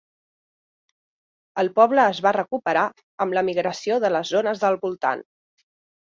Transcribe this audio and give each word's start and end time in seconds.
El 1.63 1.67
poble 1.79 2.05
es 2.13 2.21
va 2.25 2.31
recuperar 2.37 2.85
amb 3.25 3.37
la 3.39 3.43
migració 3.49 3.99
de 4.05 4.11
les 4.15 4.31
zones 4.37 4.63
del 4.65 4.79
voltant. 4.87 5.23